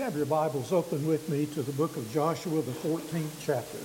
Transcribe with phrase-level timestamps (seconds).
[0.00, 3.76] you have your Bibles open with me to the book of Joshua, the 14th chapter.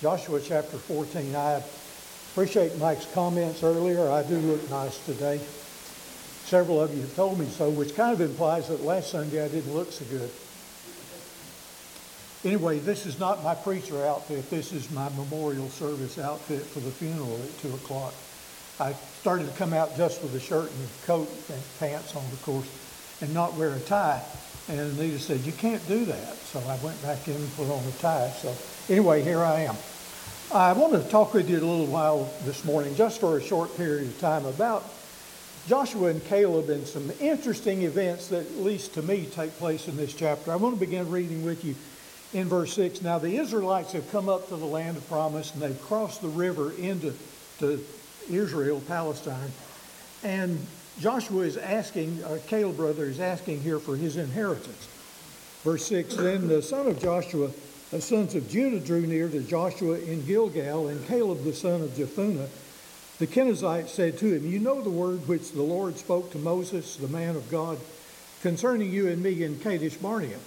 [0.00, 1.34] Joshua chapter 14.
[1.34, 1.60] I
[2.30, 4.08] appreciate Mike's comments earlier.
[4.08, 5.38] I do look nice today.
[6.44, 9.48] Several of you have told me so, which kind of implies that last Sunday I
[9.48, 10.30] didn't look so good.
[12.44, 14.48] Anyway, this is not my preacher outfit.
[14.48, 18.14] This is my memorial service outfit for the funeral at 2 o'clock.
[18.78, 22.42] I started to come out just with a shirt and coat and pants on, of
[22.44, 22.68] course,
[23.20, 24.22] and not wear a tie.
[24.68, 26.34] And Anita said, You can't do that.
[26.36, 28.30] So I went back in and put on the tie.
[28.30, 28.54] So
[28.88, 29.76] anyway, here I am.
[30.52, 33.74] I want to talk with you a little while this morning, just for a short
[33.76, 34.84] period of time, about
[35.66, 39.96] Joshua and Caleb and some interesting events that, at least to me, take place in
[39.96, 40.52] this chapter.
[40.52, 41.74] I want to begin reading with you
[42.34, 43.02] in verse 6.
[43.02, 46.28] Now, the Israelites have come up to the land of promise and they've crossed the
[46.28, 47.14] river into
[47.58, 47.84] to
[48.30, 49.52] Israel, Palestine.
[50.22, 50.66] And
[51.00, 54.88] Joshua is asking, uh, Caleb brother is asking here for his inheritance.
[55.62, 57.50] Verse 6 Then the son of Joshua,
[57.90, 61.90] the sons of Judah, drew near to Joshua in Gilgal, and Caleb the son of
[61.90, 62.48] Jephunneh,
[63.18, 66.96] the Kenizzite, said to him, You know the word which the Lord spoke to Moses,
[66.96, 67.78] the man of God,
[68.42, 70.38] concerning you and me in Kadesh Barnea.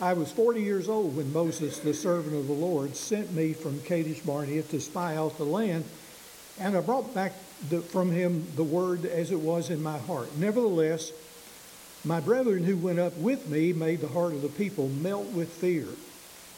[0.00, 3.80] I was 40 years old when Moses, the servant of the Lord, sent me from
[3.80, 5.84] Kadesh Barnea to spy out the land,
[6.58, 7.32] and I brought back
[7.68, 10.36] the, from him the word as it was in my heart.
[10.36, 11.12] Nevertheless,
[12.04, 15.48] my brethren who went up with me made the heart of the people melt with
[15.48, 15.86] fear.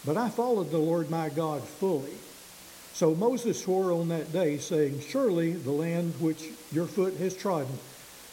[0.04, 2.14] But I followed the Lord my God fully.
[2.92, 7.78] So Moses swore on that day, saying, Surely the land which your foot has trodden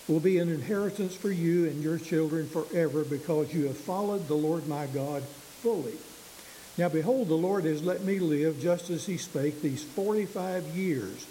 [0.07, 4.35] will be an inheritance for you and your children forever, because you have followed the
[4.35, 5.95] Lord my God fully.
[6.77, 11.25] Now behold, the Lord has let me live just as he spake these 45 years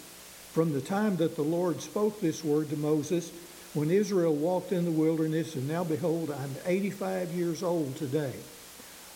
[0.55, 3.29] from the time that the Lord spoke this word to Moses
[3.73, 8.31] when Israel walked in the wilderness, and now behold, I'm 85 years old today.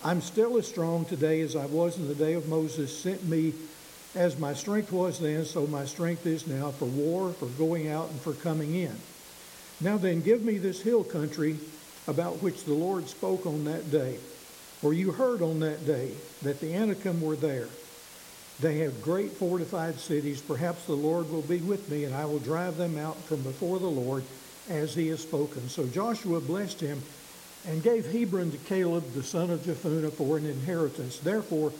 [0.03, 3.53] I'm still as strong today as I was in the day of Moses sent me,
[4.15, 8.09] as my strength was then, so my strength is now for war, for going out,
[8.09, 8.97] and for coming in.
[9.79, 11.55] Now then, give me this hill country
[12.09, 14.17] about which the Lord spoke on that day.
[14.81, 17.69] For you heard on that day that the Anakim were there.
[18.61, 20.41] They have great fortified cities.
[20.41, 23.79] Perhaps the Lord will be with me, and I will drive them out from before
[23.79, 24.23] the Lord
[24.69, 25.69] as he has spoken.
[25.69, 27.01] So Joshua blessed him
[27.67, 31.19] and gave Hebron to Caleb, the son of Jephunneh, for an inheritance.
[31.19, 31.71] Therefore,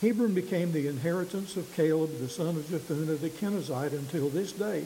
[0.00, 4.84] Hebron became the inheritance of Caleb, the son of Jephunneh, the Kenizzite, until this day,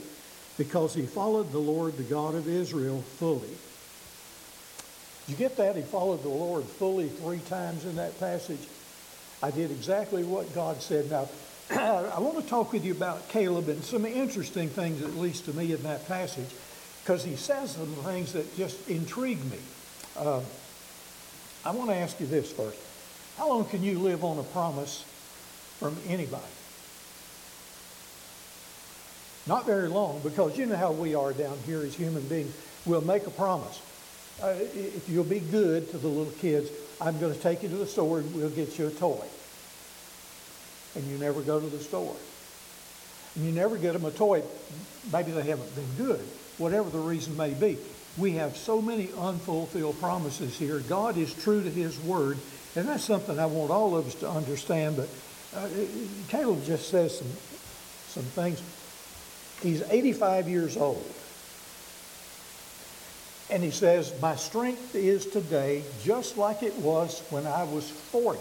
[0.59, 3.51] because he followed the Lord, the God of Israel, fully.
[5.29, 5.77] You get that?
[5.77, 8.67] He followed the Lord fully three times in that passage.
[9.43, 11.11] I did exactly what God said.
[11.11, 11.29] Now,
[11.71, 15.55] I want to talk with you about Caleb and some interesting things, at least to
[15.55, 16.49] me, in that passage,
[17.03, 19.59] because he says some things that just intrigue me.
[20.17, 20.41] Uh,
[21.65, 22.79] I want to ask you this first.
[23.39, 25.05] How long can you live on a promise
[25.79, 26.43] from anybody?
[29.47, 32.55] Not very long, because you know how we are down here as human beings.
[32.85, 33.81] We'll make a promise.
[34.43, 37.77] Uh, if you'll be good to the little kids, I'm going to take you to
[37.77, 39.25] the store and we'll get you a toy.
[40.95, 42.17] And you never go to the store.
[43.35, 44.43] And you never get them a toy.
[45.13, 46.21] Maybe they haven't been good,
[46.59, 47.79] whatever the reason may be.
[48.19, 50.81] We have so many unfulfilled promises here.
[50.81, 52.39] God is true to his word,
[52.75, 54.97] and that's something I want all of us to understand.
[54.97, 55.09] But
[55.57, 55.69] uh,
[56.29, 57.29] Caleb just says some,
[58.09, 58.61] some things.
[59.63, 61.05] He's 85 years old.
[63.51, 68.39] And he says, My strength is today just like it was when I was 40.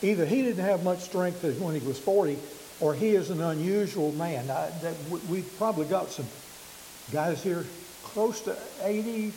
[0.00, 2.38] Either he didn't have much strength when he was 40,
[2.80, 4.48] or he is an unusual man.
[4.48, 4.94] I, that,
[5.28, 6.26] we've probably got some
[7.10, 7.64] guys here
[8.04, 9.32] close to 80,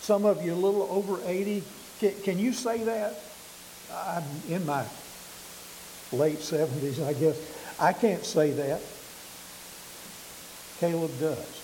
[0.00, 1.62] some of you a little over 80.
[2.00, 3.20] Can, can you say that?
[3.92, 4.84] I'm in my
[6.12, 7.38] late 70s, I guess.
[7.78, 8.80] I can't say that.
[10.82, 11.62] Caleb does.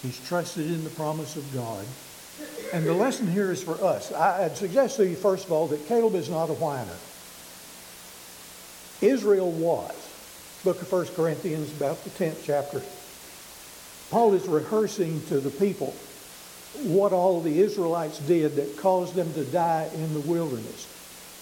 [0.00, 1.84] He's trusted in the promise of God.
[2.72, 4.12] And the lesson here is for us.
[4.12, 6.96] I'd suggest to you, first of all, that Caleb is not a whiner.
[9.02, 9.92] Israel was.
[10.62, 12.80] Book of 1 Corinthians, about the 10th chapter.
[14.12, 15.96] Paul is rehearsing to the people
[16.84, 20.86] what all the Israelites did that caused them to die in the wilderness.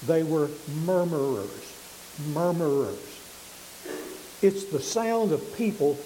[0.07, 0.49] They were
[0.87, 1.75] murmurers,
[2.33, 3.16] murmurers.
[4.43, 5.99] It's the sound of people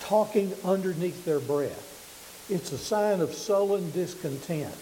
[0.00, 2.46] talking underneath their breath.
[2.50, 4.74] It's a sign of sullen discontent.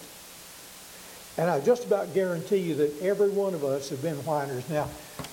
[1.37, 4.67] And I just about guarantee you that every one of us have been whiners.
[4.69, 4.87] Now,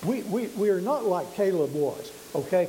[0.05, 2.67] we, we, we are not like Caleb was, okay?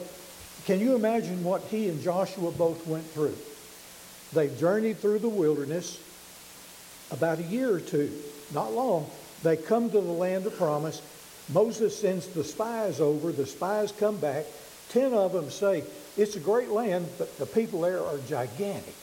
[0.64, 3.36] Can you imagine what he and Joshua both went through?
[4.32, 6.00] They've journeyed through the wilderness
[7.10, 8.10] about a year or two,
[8.52, 9.08] not long.
[9.42, 11.02] They come to the land of promise.
[11.52, 13.32] Moses sends the spies over.
[13.32, 14.46] The spies come back.
[14.90, 15.84] Ten of them say,
[16.16, 18.94] It's a great land, but the people there are gigantic.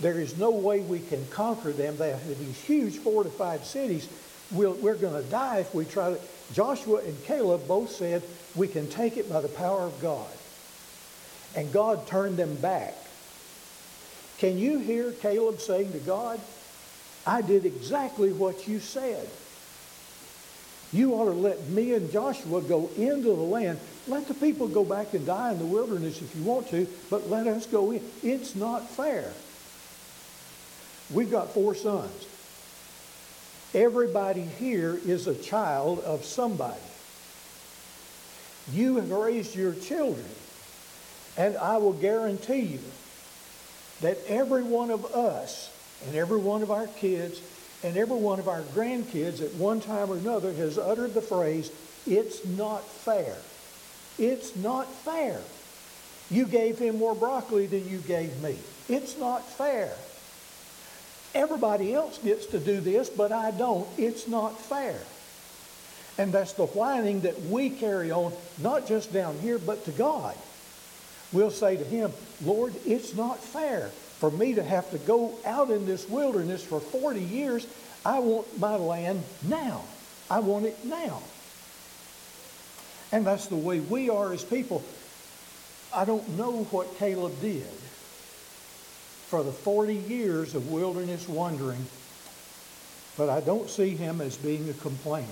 [0.00, 1.96] There is no way we can conquer them.
[1.96, 4.08] They have these huge fortified cities.
[4.52, 6.20] We'll, we're going to die if we try to.
[6.52, 8.22] Joshua and Caleb both said,
[8.54, 10.30] We can take it by the power of God.
[11.56, 12.94] And God turned them back.
[14.38, 16.40] Can you hear Caleb saying to God,
[17.26, 19.28] I did exactly what you said.
[20.92, 23.78] You ought to let me and Joshua go into the land.
[24.06, 27.28] Let the people go back and die in the wilderness if you want to, but
[27.28, 28.02] let us go in.
[28.22, 29.32] It's not fair.
[31.12, 32.26] We've got four sons.
[33.74, 36.80] Everybody here is a child of somebody.
[38.72, 40.24] You have raised your children,
[41.36, 42.80] and I will guarantee you
[44.00, 45.70] that every one of us
[46.06, 47.40] and every one of our kids
[47.82, 51.70] and every one of our grandkids at one time or another has uttered the phrase,
[52.06, 53.36] it's not fair.
[54.18, 55.40] It's not fair.
[56.30, 58.56] You gave him more broccoli than you gave me.
[58.88, 59.92] It's not fair.
[61.34, 63.86] Everybody else gets to do this, but I don't.
[63.96, 64.98] It's not fair.
[66.16, 70.34] And that's the whining that we carry on, not just down here, but to God.
[71.32, 72.12] We'll say to him,
[72.44, 76.80] Lord, it's not fair for me to have to go out in this wilderness for
[76.80, 77.66] 40 years.
[78.04, 79.84] I want my land now.
[80.28, 81.22] I want it now.
[83.12, 84.84] And that's the way we are as people.
[85.94, 87.62] I don't know what Caleb did
[89.28, 91.86] for the 40 years of wilderness wandering,
[93.16, 95.26] but I don't see him as being a complainer.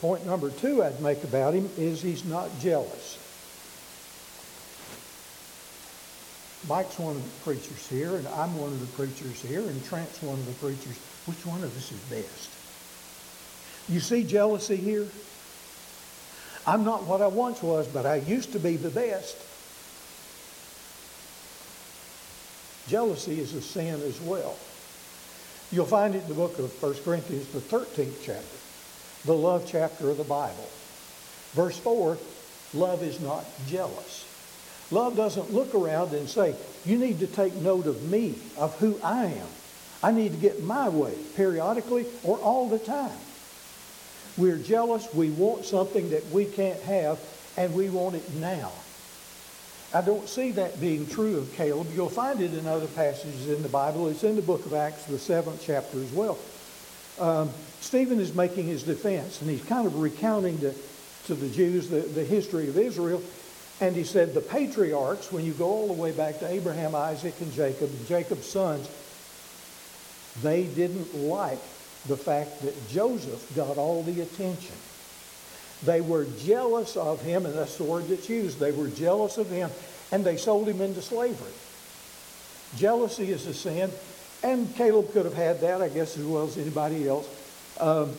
[0.00, 3.18] Point number two I'd make about him is he's not jealous.
[6.68, 10.22] Mike's one of the preachers here, and I'm one of the preachers here, and Trent's
[10.22, 10.96] one of the preachers.
[11.26, 12.50] Which one of us is best?
[13.88, 15.06] You see jealousy here?
[16.66, 19.36] I'm not what I once was, but I used to be the best.
[22.88, 24.56] Jealousy is a sin as well.
[25.72, 28.56] You'll find it in the book of 1 Corinthians, the 13th chapter,
[29.24, 30.68] the love chapter of the Bible.
[31.52, 32.18] Verse 4
[32.74, 34.31] love is not jealous.
[34.92, 36.54] Love doesn't look around and say,
[36.84, 39.46] You need to take note of me, of who I am.
[40.02, 43.18] I need to get my way periodically or all the time.
[44.36, 45.12] We're jealous.
[45.14, 47.18] We want something that we can't have,
[47.56, 48.72] and we want it now.
[49.94, 51.88] I don't see that being true of Caleb.
[51.94, 54.08] You'll find it in other passages in the Bible.
[54.08, 56.38] It's in the book of Acts, the seventh chapter as well.
[57.18, 57.50] Um,
[57.80, 60.74] Stephen is making his defense, and he's kind of recounting to,
[61.26, 63.22] to the Jews the, the history of Israel.
[63.82, 67.34] And he said, the patriarchs, when you go all the way back to Abraham, Isaac,
[67.40, 68.88] and Jacob, Jacob's sons,
[70.40, 71.58] they didn't like
[72.06, 74.76] the fact that Joseph got all the attention.
[75.84, 78.60] They were jealous of him, and that's the word that's used.
[78.60, 79.68] They were jealous of him,
[80.12, 81.50] and they sold him into slavery.
[82.76, 83.90] Jealousy is a sin,
[84.44, 87.28] and Caleb could have had that, I guess, as well as anybody else.
[87.80, 88.12] Um,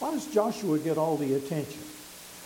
[0.00, 1.93] why does Joshua get all the attention?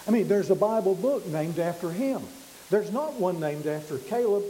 [0.09, 2.23] I mean, there's a Bible book named after him.
[2.71, 4.43] There's not one named after Caleb.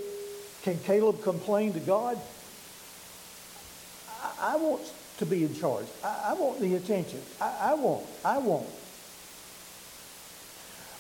[0.62, 2.17] Can Caleb complain to God?
[4.23, 4.83] I, I want
[5.19, 5.87] to be in charge.
[6.05, 7.21] I, I want the attention.
[7.41, 8.07] I, I won't.
[8.25, 8.69] I won't.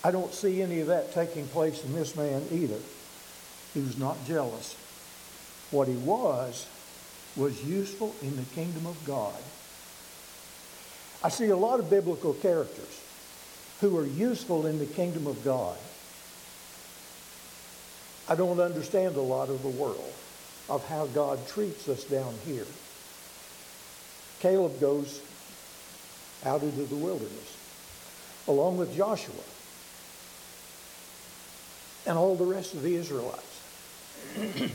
[0.02, 2.78] I don't see any of that taking place in this man either.
[3.74, 4.76] He was not jealous.
[5.70, 6.66] What he was,
[7.36, 9.40] was useful in the kingdom of God.
[11.22, 13.04] I see a lot of biblical characters
[13.80, 15.76] who are useful in the kingdom of God.
[18.28, 20.12] I don't understand a lot of the world
[20.68, 22.66] of how God treats us down here.
[24.40, 25.22] Caleb goes
[26.44, 27.56] out into the wilderness
[28.46, 29.34] along with Joshua
[32.06, 33.60] and all the rest of the Israelites.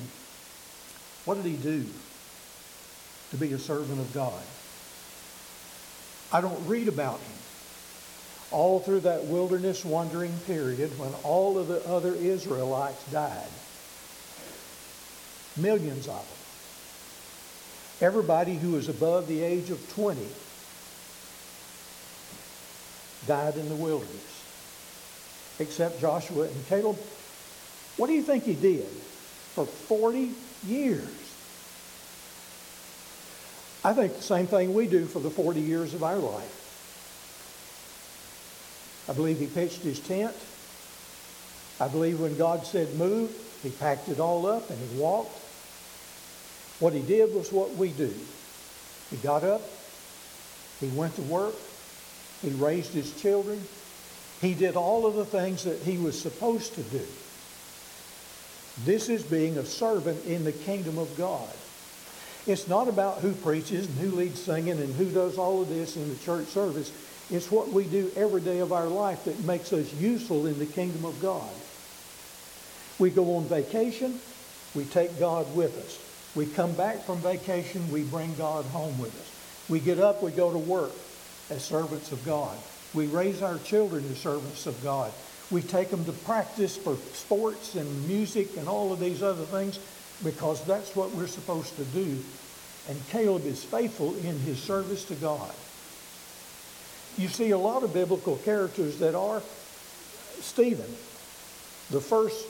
[1.25, 1.85] what did he do
[3.31, 4.41] to be a servant of God?
[6.31, 7.42] I don't read about him.
[8.53, 13.49] All through that wilderness wandering period when all of the other Israelites died,
[15.57, 16.23] millions of
[17.99, 18.07] them.
[18.07, 20.27] Everybody who was above the age of 20
[23.25, 24.43] died in the wilderness,
[25.59, 26.97] except Joshua and Caleb.
[27.97, 30.31] What do you think he did for 40
[30.67, 31.07] years?
[33.83, 36.62] I think the same thing we do for the 40 years of our life.
[39.07, 40.33] I believe he pitched his tent.
[41.79, 43.31] I believe when God said move,
[43.61, 45.37] he packed it all up and he walked.
[46.79, 48.13] What he did was what we do.
[49.09, 49.61] He got up,
[50.79, 51.55] he went to work,
[52.41, 53.61] he raised his children,
[54.41, 57.05] he did all of the things that he was supposed to do.
[58.85, 61.49] This is being a servant in the kingdom of God.
[62.45, 65.95] It's not about who preaches and who leads singing and who does all of this
[65.95, 66.91] in the church service.
[67.31, 70.65] It's what we do every day of our life that makes us useful in the
[70.65, 71.49] kingdom of God.
[72.99, 74.19] We go on vacation,
[74.75, 75.99] we take God with us.
[76.35, 79.69] We come back from vacation, we bring God home with us.
[79.69, 80.91] We get up, we go to work
[81.49, 82.57] as servants of God.
[82.93, 85.11] We raise our children as servants of God.
[85.51, 89.79] We take them to practice for sports and music and all of these other things
[90.23, 92.17] because that's what we're supposed to do.
[92.89, 95.53] And Caleb is faithful in his service to God.
[97.17, 99.41] You see a lot of biblical characters that are.
[100.39, 100.89] Stephen,
[101.91, 102.45] the first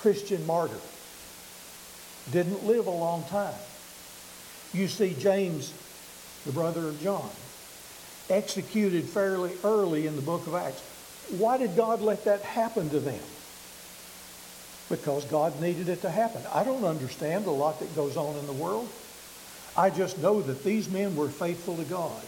[0.00, 0.80] Christian martyr,
[2.30, 3.54] didn't live a long time.
[4.72, 5.72] You see James,
[6.44, 7.30] the brother of John,
[8.28, 10.82] executed fairly early in the book of Acts.
[11.38, 13.20] Why did God let that happen to them?
[14.90, 16.42] Because God needed it to happen.
[16.52, 18.88] I don't understand a lot that goes on in the world.
[19.76, 22.22] I just know that these men were faithful to God.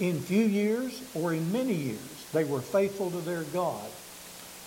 [0.00, 3.88] In few years or in many years, they were faithful to their God.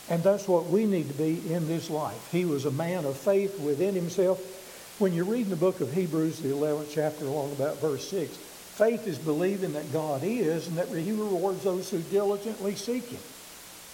[0.09, 2.31] And that's what we need to be in this life.
[2.31, 4.39] He was a man of faith within himself.
[4.99, 8.37] When you read in the book of Hebrews, the 11th chapter, along about verse 6,
[8.37, 13.21] faith is believing that God is and that he rewards those who diligently seek him,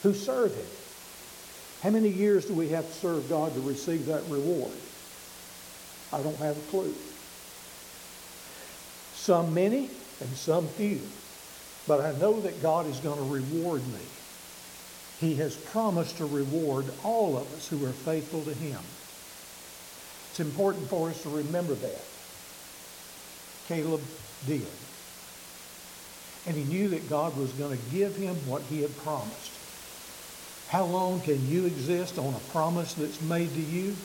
[0.03, 0.65] who serve him.
[1.81, 4.73] How many years do we have to serve God to receive that reward?
[6.13, 6.93] I don't have a clue.
[9.13, 10.99] Some many and some few.
[11.87, 13.99] But I know that God is going to reward me.
[15.19, 18.79] He has promised to reward all of us who are faithful to him.
[20.29, 22.01] It's important for us to remember that.
[23.67, 24.01] Caleb
[24.47, 24.65] did.
[26.47, 29.51] And he knew that God was going to give him what he had promised.
[30.69, 33.95] How long can you exist on a promise that's made to you?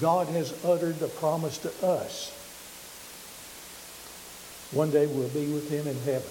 [0.00, 2.36] God has uttered a promise to us.
[4.72, 6.30] One day we'll be with him in heaven.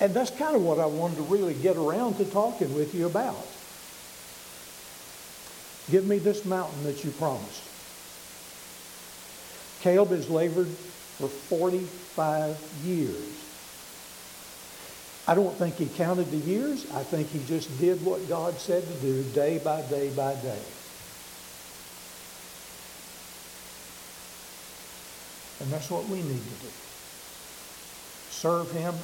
[0.00, 3.06] And that's kind of what I wanted to really get around to talking with you
[3.06, 3.46] about.
[5.90, 7.62] Give me this mountain that you promised.
[9.82, 13.44] Caleb has labored for 45 years.
[15.26, 16.90] I don't think he counted the years.
[16.92, 20.60] I think he just did what God said to do day by day by day.
[25.60, 26.68] And that's what we need to do.
[28.34, 28.94] Serve him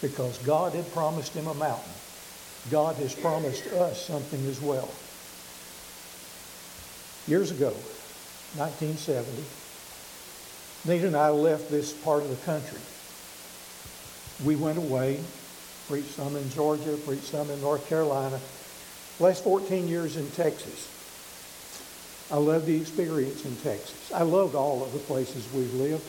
[0.00, 1.92] because God had promised him a mountain.
[2.70, 4.88] God has promised us something as well.
[7.26, 7.70] Years ago,
[8.56, 9.44] 1970,
[10.86, 12.80] Nita and I left this part of the country.
[14.46, 15.20] We went away,
[15.88, 18.40] preached some in Georgia, preached some in North Carolina.
[19.18, 20.88] Last 14 years in Texas.
[22.30, 24.12] I loved the experience in Texas.
[24.14, 26.04] I loved all of the places we've lived.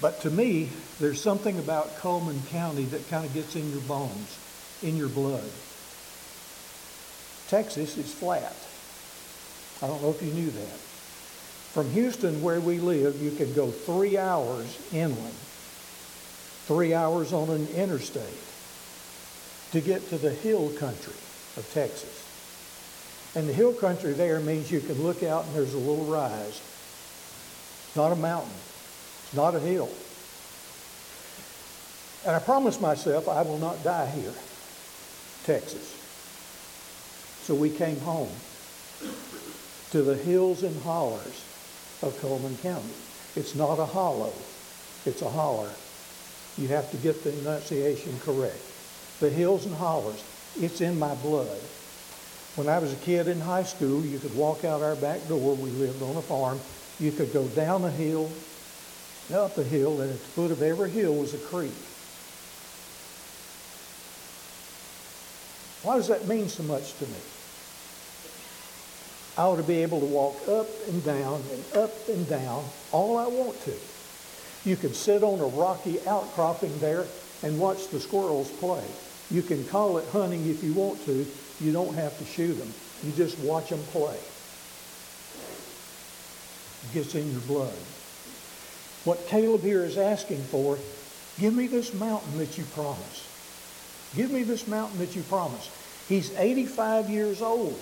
[0.00, 0.68] But to me,
[1.00, 4.38] there's something about Coleman County that kind of gets in your bones,
[4.82, 5.50] in your blood.
[7.48, 8.54] Texas is flat.
[9.82, 10.78] I don't know if you knew that.
[11.72, 15.34] From Houston, where we live, you could go three hours inland,
[16.66, 18.22] three hours on an interstate
[19.72, 21.14] to get to the hill country
[21.56, 22.24] of Texas.
[23.34, 26.60] And the hill country there means you can look out and there's a little rise.
[27.94, 28.50] Not a mountain.
[29.34, 29.90] Not a hill.
[32.26, 34.32] And I promised myself I will not die here,
[35.44, 35.94] Texas.
[37.42, 38.30] So we came home
[39.90, 41.44] to the hills and hollers
[42.02, 42.92] of Coleman County.
[43.36, 44.32] It's not a hollow,
[45.06, 45.70] it's a holler.
[46.58, 48.60] You have to get the enunciation correct.
[49.20, 50.22] The hills and hollers,
[50.60, 51.60] it's in my blood.
[52.56, 55.54] When I was a kid in high school, you could walk out our back door.
[55.54, 56.58] We lived on a farm.
[56.98, 58.28] You could go down a hill,
[59.32, 61.72] up a hill, and at the foot of every hill was a creek.
[65.82, 67.18] Why does that mean so much to me?
[69.36, 73.16] I ought to be able to walk up and down and up and down all
[73.16, 73.74] I want to.
[74.64, 77.06] You can sit on a rocky outcropping there
[77.44, 78.84] and watch the squirrels play.
[79.30, 81.24] You can call it hunting if you want to.
[81.60, 82.72] You don't have to shoot them.
[83.04, 84.18] You just watch them play.
[86.84, 87.72] It gets in your blood.
[89.04, 90.78] What Caleb here is asking for,
[91.38, 93.26] give me this mountain that you promised.
[94.16, 95.70] Give me this mountain that you promised.
[96.08, 97.78] He's 85 years old.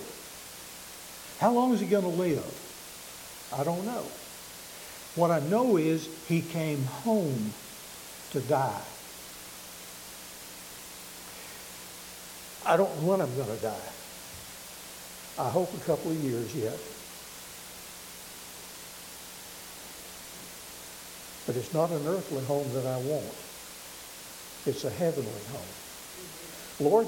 [1.39, 2.43] How long is he going to live?
[3.57, 4.03] I don't know.
[5.15, 7.53] What I know is he came home
[8.31, 8.81] to die.
[12.65, 13.89] I don't know when I'm going to die.
[15.39, 16.77] I hope a couple of years yet.
[21.47, 23.33] But it's not an earthly home that I want.
[24.65, 26.85] It's a heavenly home.
[26.91, 27.07] Lord,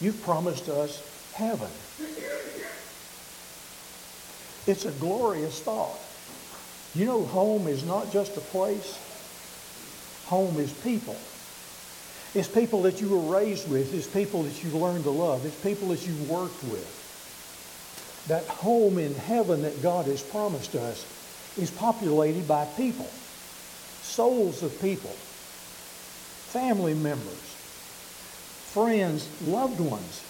[0.00, 1.02] you've promised us
[1.32, 1.70] heaven.
[4.66, 5.98] It's a glorious thought.
[6.94, 8.98] You know, home is not just a place.
[10.26, 11.16] Home is people.
[12.34, 13.94] It's people that you were raised with.
[13.94, 15.46] It's people that you learned to love.
[15.46, 16.98] It's people that you worked with.
[18.28, 21.04] That home in heaven that God has promised us
[21.60, 23.08] is populated by people,
[24.02, 27.56] souls of people, family members,
[28.72, 30.24] friends, loved ones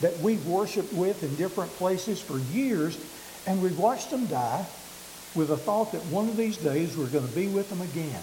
[0.00, 2.98] that we've worshiped with in different places for years,
[3.46, 4.66] and we've watched them die
[5.34, 8.22] with the thought that one of these days we're going to be with them again.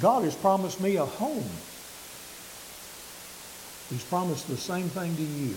[0.00, 1.50] God has promised me a home.
[3.90, 5.54] He's promised the same thing to you.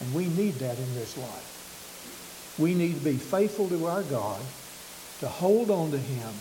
[0.00, 1.59] And we need that in this life.
[2.60, 4.40] We need to be faithful to our God,
[5.20, 6.32] to hold on to Him,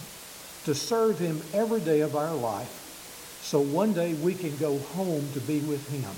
[0.65, 5.25] to serve Him every day of our life, so one day we can go home
[5.33, 6.11] to be with Him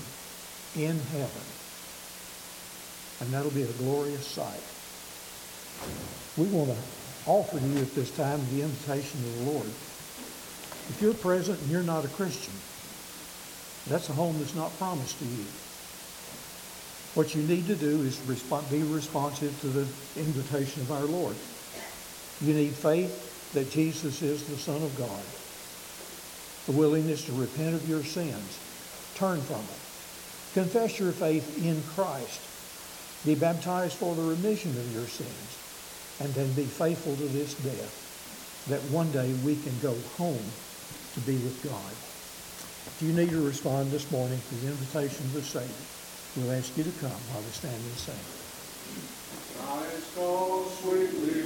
[0.74, 1.42] in heaven.
[3.20, 4.60] And that'll be a glorious sight.
[6.36, 6.76] We want to
[7.26, 9.66] offer you at this time the invitation of the Lord.
[10.88, 12.54] If you're present and you're not a Christian,
[13.88, 15.44] that's a home that's not promised to you.
[17.14, 21.36] What you need to do is respond, be responsive to the invitation of our Lord.
[22.40, 25.22] You need faith that Jesus is the Son of God,
[26.68, 28.58] a willingness to repent of your sins,
[29.14, 29.82] turn from them,
[30.54, 32.40] confess your faith in Christ,
[33.26, 35.58] be baptized for the remission of your sins,
[36.20, 40.42] and then be faithful to this death, that one day we can go home
[41.12, 41.92] to be with God.
[42.88, 45.68] If you need to respond this morning to the invitation of the Savior,
[46.36, 48.14] we'll ask you to come while we stand and sing.
[49.68, 51.32] I so sweetly